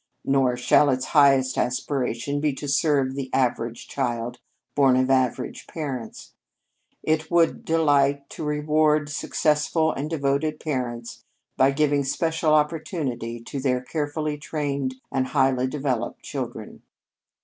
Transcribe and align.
Nor 0.25 0.57
shall 0.57 0.89
its 0.89 1.05
highest 1.13 1.59
aspiration 1.59 2.39
be 2.41 2.53
to 2.53 2.67
serve 2.67 3.13
the 3.13 3.31
average 3.31 3.87
child, 3.87 4.39
born 4.73 4.95
of 4.97 5.11
average 5.11 5.67
parents. 5.67 6.33
It 7.03 7.29
would 7.29 7.63
delight 7.63 8.27
to 8.31 8.43
reward 8.43 9.09
successful 9.09 9.91
and 9.91 10.09
devoted 10.09 10.59
parents 10.59 11.23
by 11.55 11.69
giving 11.69 12.01
especial 12.01 12.55
opportunity 12.55 13.41
to 13.41 13.59
their 13.59 13.79
carefully 13.79 14.39
trained 14.39 14.95
and 15.11 15.27
highly 15.27 15.67
developed 15.67 16.23
children. 16.23 16.81